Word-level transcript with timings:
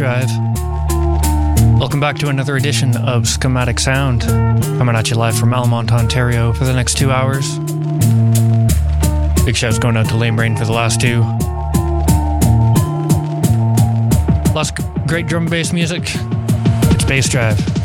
Drive. 0.00 0.30
Welcome 1.78 2.00
back 2.00 2.16
to 2.20 2.30
another 2.30 2.56
edition 2.56 2.96
of 2.96 3.28
Schematic 3.28 3.78
Sound, 3.78 4.22
coming 4.22 4.96
at 4.96 5.10
you 5.10 5.16
live 5.16 5.36
from 5.36 5.52
Almonte, 5.52 5.92
Ontario 5.92 6.54
for 6.54 6.64
the 6.64 6.72
next 6.72 6.96
two 6.96 7.10
hours. 7.10 7.58
Big 9.44 9.54
shouts 9.54 9.78
going 9.78 9.98
out 9.98 10.08
to 10.08 10.16
Lame 10.16 10.36
Brain 10.36 10.56
for 10.56 10.64
the 10.64 10.72
last 10.72 11.02
two. 11.02 11.20
Lots 14.54 14.70
of 14.70 15.06
great 15.06 15.26
drum 15.26 15.42
and 15.42 15.50
bass 15.50 15.70
music. 15.70 16.04
It's 16.04 17.04
Bass 17.04 17.28
Drive. 17.28 17.79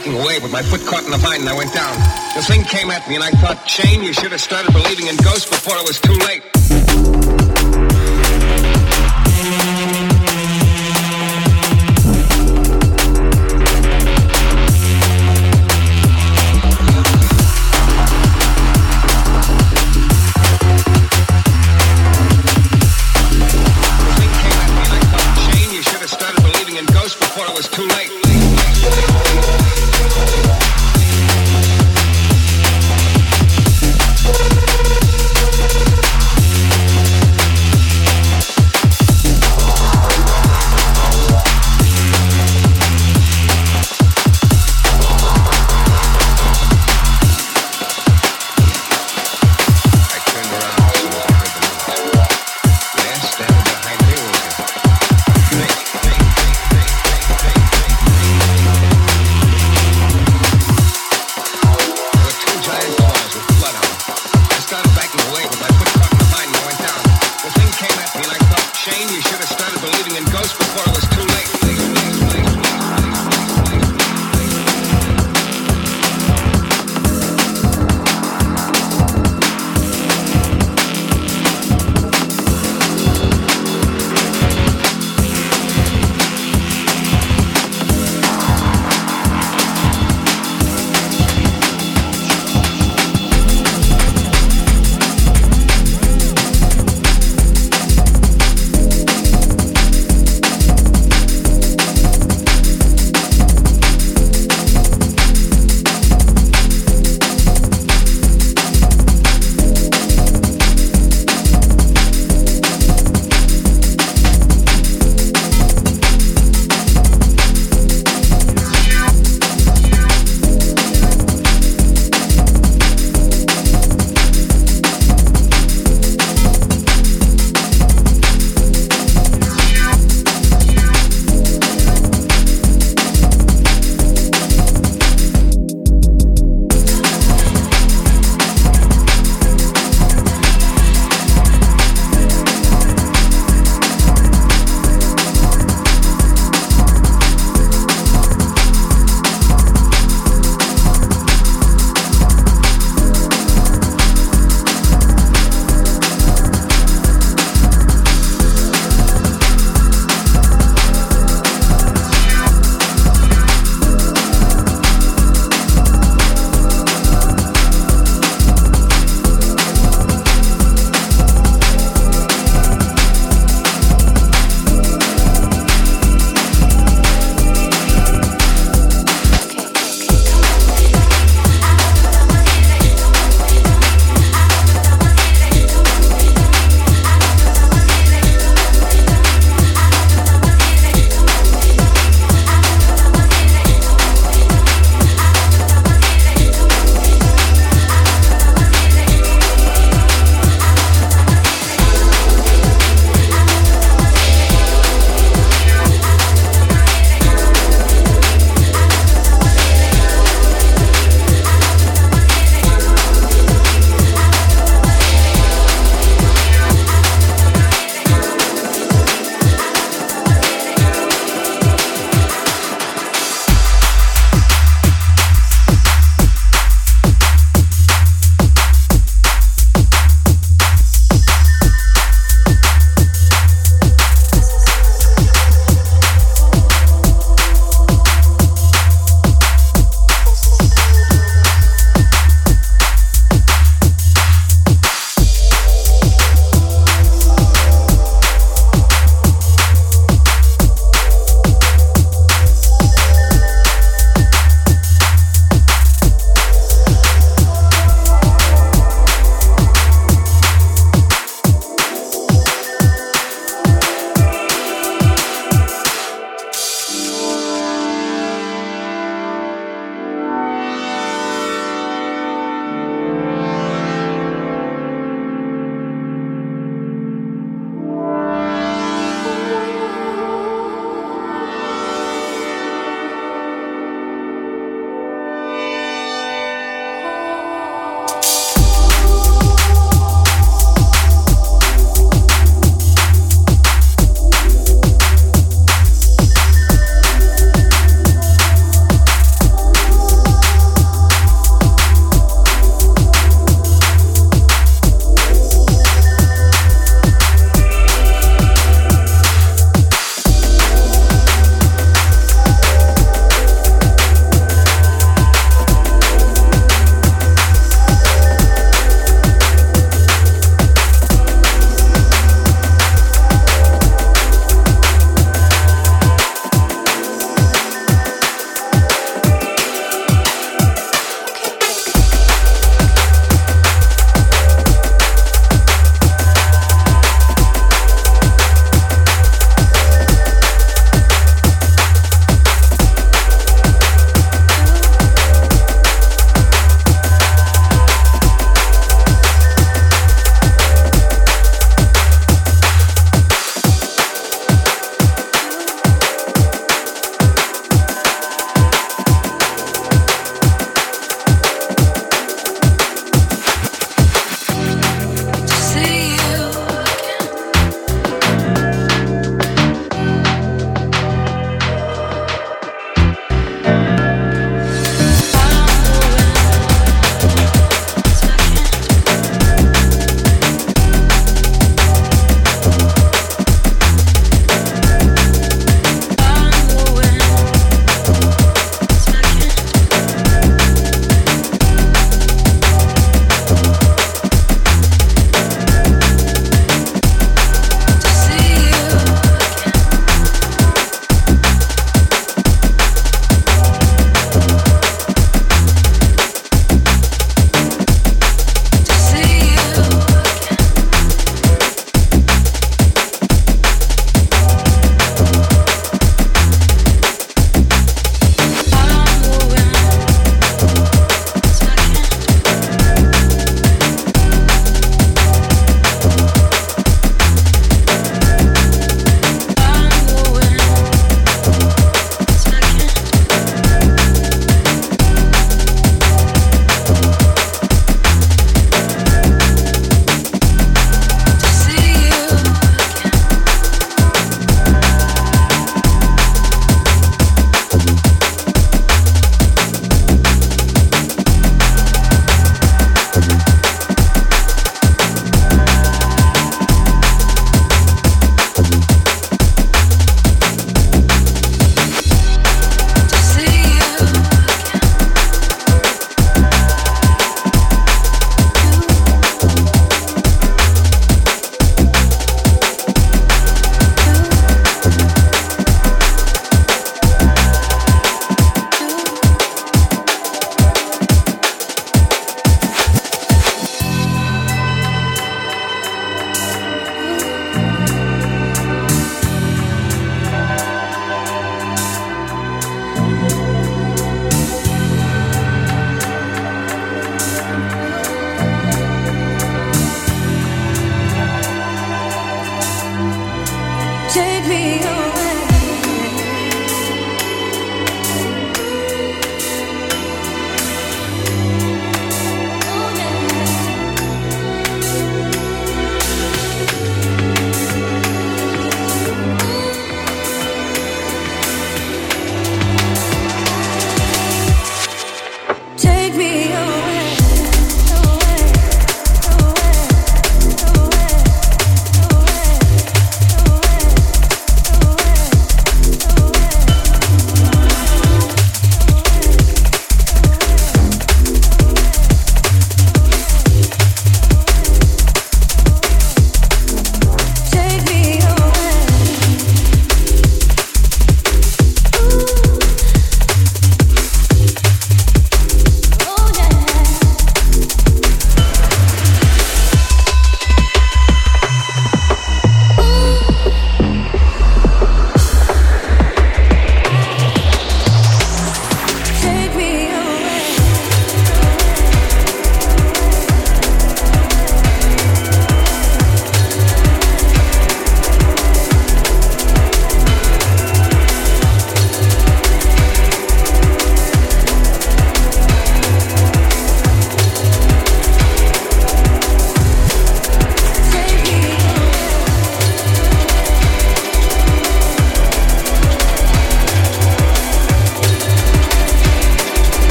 hiking 0.00 0.20
away, 0.20 0.38
but 0.40 0.50
my 0.50 0.62
foot 0.62 0.84
caught 0.86 1.04
in 1.04 1.10
the 1.10 1.18
vine 1.18 1.40
and 1.40 1.48
I 1.48 1.56
went 1.56 1.72
down. 1.74 1.94
The 2.34 2.42
thing 2.42 2.64
came 2.64 2.90
at 2.90 3.06
me 3.08 3.16
and 3.16 3.24
I 3.24 3.30
thought, 3.30 3.68
Shane, 3.68 4.02
you 4.02 4.12
should 4.12 4.32
have 4.32 4.40
started 4.40 4.72
believing 4.72 5.06
in 5.08 5.16
ghosts 5.16 5.48
before 5.48 5.76
it 5.76 5.86
was 5.86 6.00
too 6.00 6.14
late. 6.14 7.39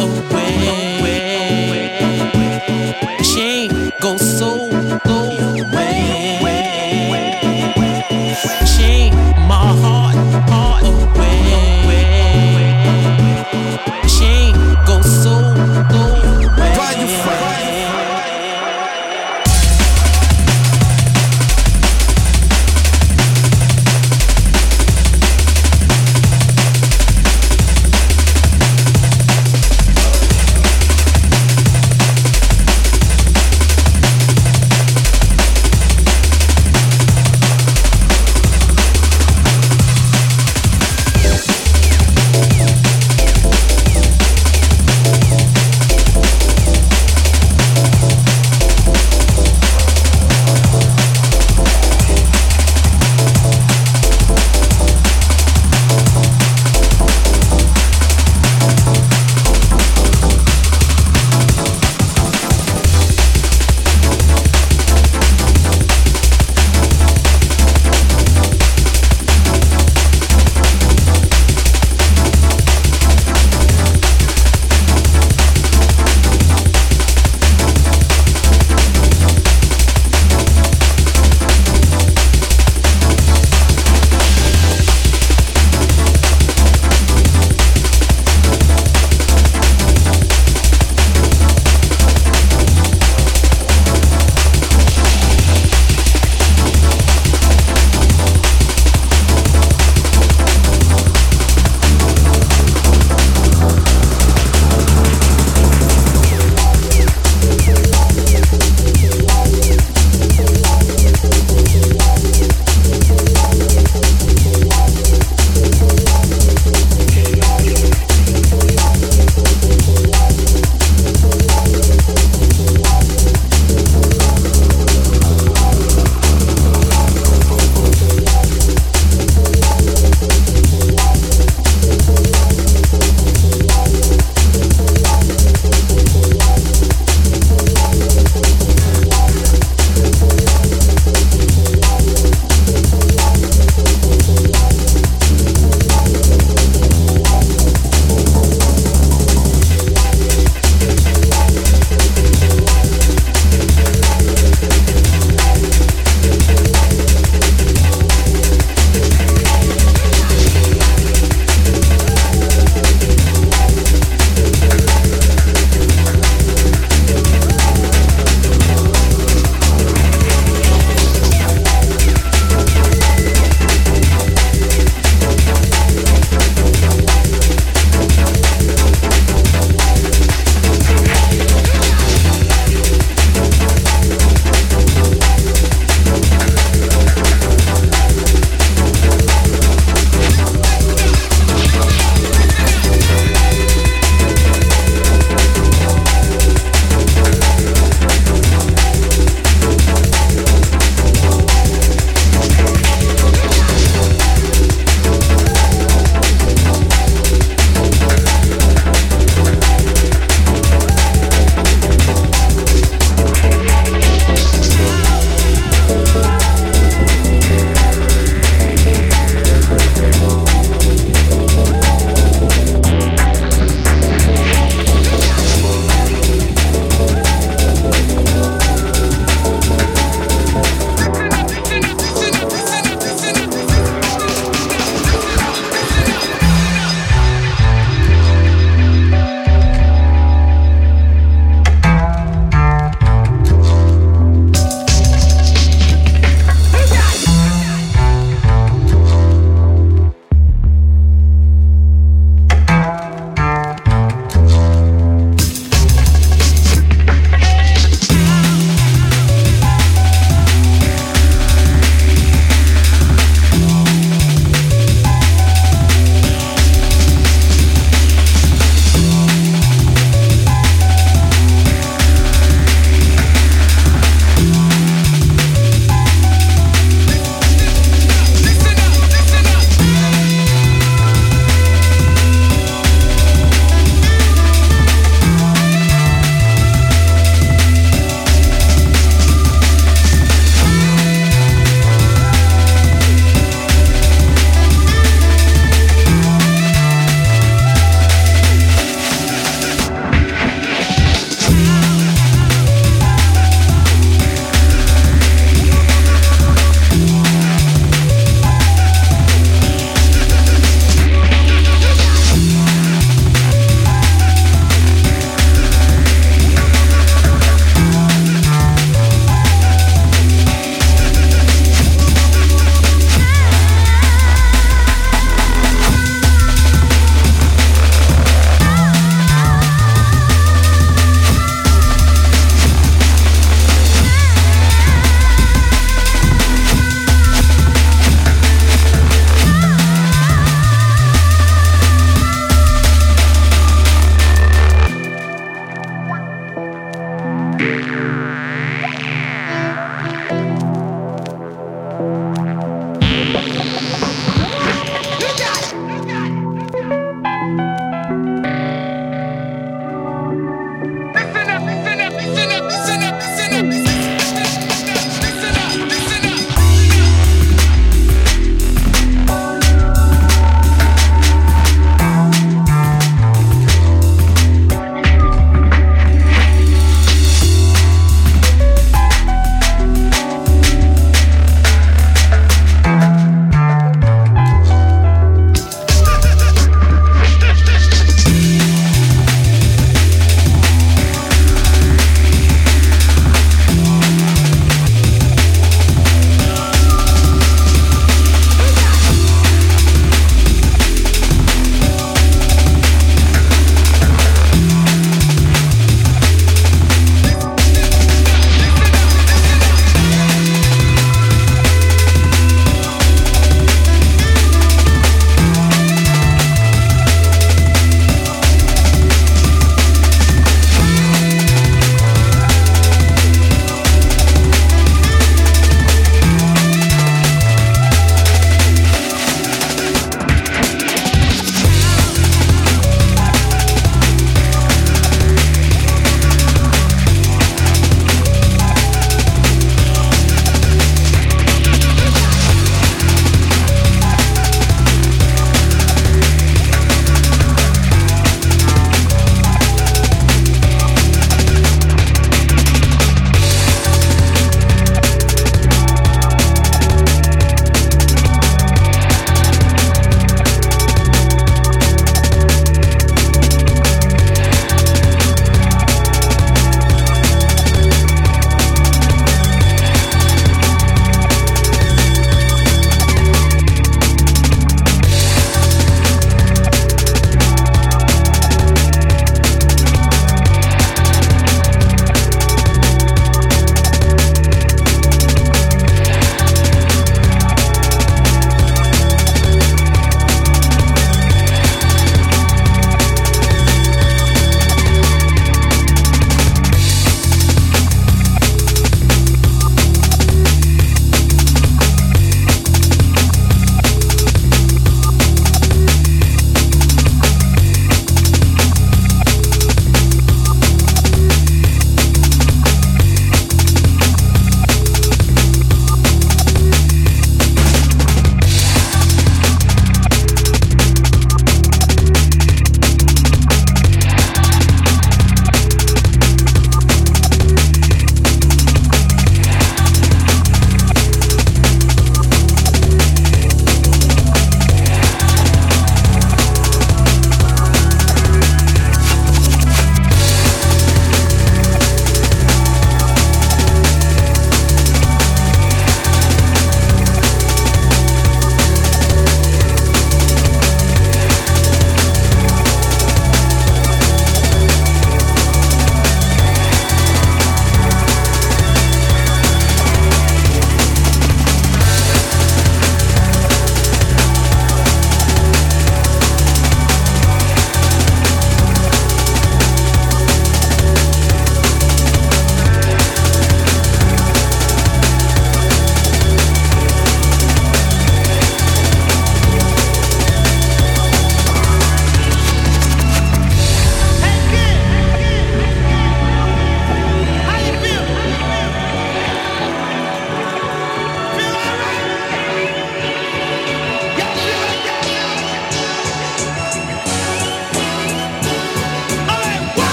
away. 0.00 0.47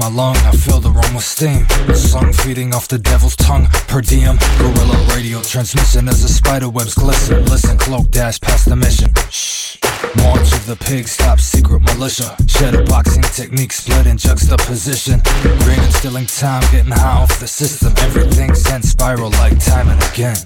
My 0.00 0.08
lung, 0.08 0.34
I 0.38 0.52
feel 0.52 0.80
the 0.80 0.88
room 0.88 1.14
with 1.14 1.24
steam. 1.24 1.68
Song 1.94 2.32
feeding 2.32 2.72
off 2.72 2.88
the 2.88 2.96
devil's 2.96 3.36
tongue, 3.36 3.66
per 3.86 4.00
diem. 4.00 4.38
Guerrilla 4.56 4.96
radio 5.14 5.42
transmission 5.42 6.08
as 6.08 6.22
the 6.22 6.28
spider 6.28 6.70
webs 6.70 6.94
glisten. 6.94 7.44
Listen, 7.44 7.76
cloak 7.76 8.10
dash 8.10 8.40
past 8.40 8.66
the 8.66 8.76
mission. 8.76 9.12
Shh. 9.28 9.76
March 10.16 10.52
of 10.54 10.64
the 10.64 10.76
pigs, 10.76 11.18
top 11.18 11.38
secret 11.38 11.80
militia. 11.80 12.34
Shadow 12.46 12.82
boxing 12.86 13.22
technique, 13.24 13.72
split 13.72 14.06
in 14.06 14.16
juxtaposition. 14.16 15.20
And 15.26 15.92
stealing 15.92 16.24
time, 16.24 16.62
getting 16.72 16.92
high 16.92 17.20
off 17.20 17.38
the 17.38 17.46
system. 17.46 17.92
Everything 17.98 18.54
sent 18.54 18.84
spiral 18.84 19.30
like 19.32 19.62
time 19.62 19.90
and 19.90 20.02
again. 20.14 20.36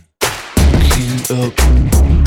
Looking 0.72 1.38
up, 1.38 2.23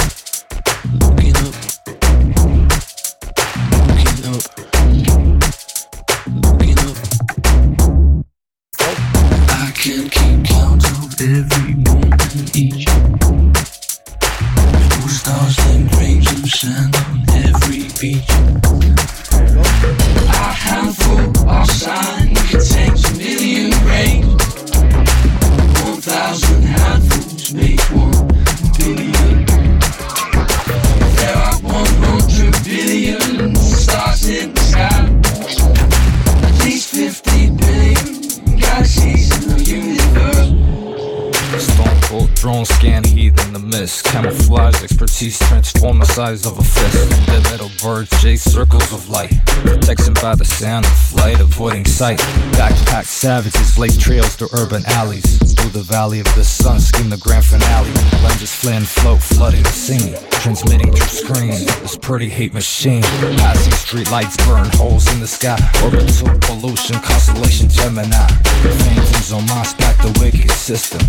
size 46.28 46.46
of 46.46 46.60
a 46.60 46.64
fist. 46.64 47.28
Dead 47.28 47.44
metal 47.44 47.72
birds 47.82 48.10
chase 48.22 48.44
circles 48.44 48.92
of 48.92 49.10
light. 49.10 49.32
Protection 49.64 50.14
by 50.16 50.36
the 50.36 50.44
sound 50.44 50.86
of 50.86 50.92
flight, 50.92 51.40
avoiding 51.40 51.86
sight. 51.86 52.20
Backpack 52.60 53.06
savages 53.06 53.76
blaze 53.76 53.98
trails 53.98 54.36
through 54.36 54.50
urban 54.54 54.84
alleys. 54.88 55.38
Through 55.56 55.72
the 55.72 55.84
valley 55.84 56.20
of 56.20 56.26
the 56.36 56.44
sun, 56.44 56.80
scheme 56.80 57.10
the 57.10 57.18
grand 57.18 57.46
finale. 57.46 57.92
Lenses 58.24 58.54
flare 58.54 58.82
float, 58.82 59.22
flooding 59.22 59.64
the 59.64 59.70
scene. 59.70 60.37
Transmitting 60.42 60.92
through 60.92 61.08
screens. 61.08 61.66
This 61.82 61.98
pretty 61.98 62.30
hate 62.30 62.54
machine. 62.54 63.02
Passing 63.02 63.74
street 63.74 64.10
lights 64.12 64.38
burn 64.46 64.70
holes 64.74 65.12
in 65.12 65.20
the 65.20 65.28
sky. 65.28 65.58
Orbital 65.84 66.40
pollution, 66.42 66.96
constellation 67.00 67.68
Gemini. 67.70 68.28
Phantoms 68.64 69.32
on 69.32 69.46
Mars 69.48 69.74
back 69.74 69.98
the 69.98 70.18
wicked 70.22 70.52
system. 70.52 71.02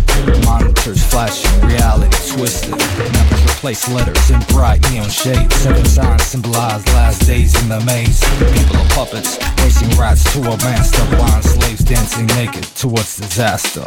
Monitors 0.43 1.03
flashing, 1.05 1.67
reality 1.67 2.17
twisted. 2.35 2.71
Numbers 2.71 3.43
replace 3.45 3.87
letters 3.89 4.29
in 4.29 4.39
bright 4.49 4.81
neon 4.91 5.09
shades. 5.09 5.55
Seven 5.55 5.85
signs 5.85 6.23
symbolize 6.23 6.85
last 6.87 7.25
days 7.25 7.55
in 7.61 7.69
the 7.69 7.79
maze. 7.81 8.19
People 8.53 8.77
are 8.77 8.89
puppets, 8.89 9.37
racing 9.63 9.89
rats 9.97 10.23
to 10.33 10.39
a 10.39 10.57
master. 10.57 11.05
Blind 11.15 11.43
slaves 11.43 11.83
dancing 11.83 12.27
naked 12.37 12.63
towards 12.75 13.17
disaster. 13.17 13.85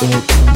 Looking 0.00 0.48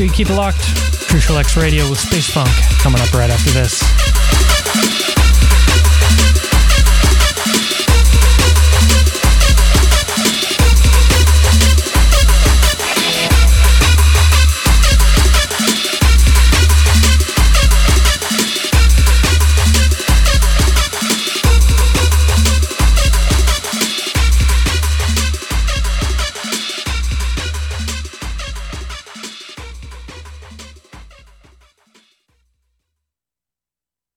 sure 0.00 0.06
you 0.06 0.12
keep 0.12 0.30
it 0.30 0.34
locked. 0.34 0.60
Crucial 1.08 1.36
X 1.36 1.56
Radio 1.56 1.88
with 1.90 1.98
Space 1.98 2.30
Funk. 2.30 2.49